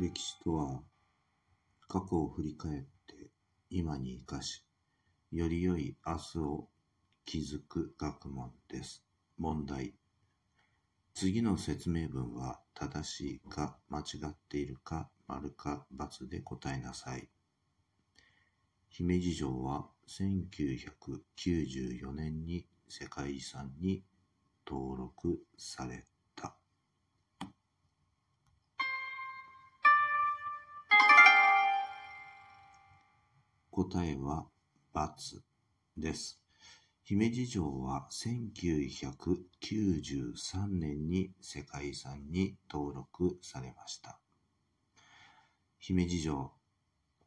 [0.00, 0.80] 歴史とは、
[1.86, 2.74] 過去を振り返っ
[3.06, 3.28] て
[3.68, 4.64] 今に生かし、
[5.30, 6.70] より良い明日を
[7.26, 9.04] 築く学問です。
[9.36, 9.92] 問題。
[11.12, 17.28] 次の説明文は正しいか間違っているか丸か×で答えなさい。
[18.88, 24.02] 姫路城は1994年に世界遺産に
[24.66, 26.06] 登録され
[33.84, 34.46] 答えは
[34.94, 35.40] ×
[35.96, 36.38] です。
[37.02, 44.20] 姫路城は1993年に世界遺産に登録されました。
[45.78, 46.52] 姫路城、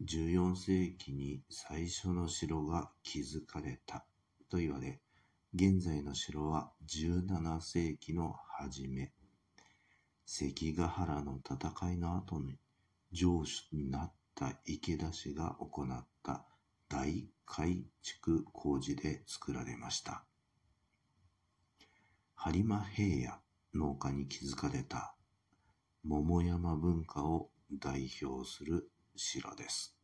[0.06, 4.06] 14世紀に最初の城が築かれた
[4.48, 5.02] と言われ、
[5.56, 9.12] 現在の城は17世紀の初め、
[10.28, 12.60] 関ヶ原の戦いの後に
[13.12, 16.43] 城主になった池田氏が行った
[17.56, 20.26] 改築工事で作られました。
[22.36, 25.14] 播磨平野農家に築かれた
[26.04, 29.96] 桃山文化を代表する城です。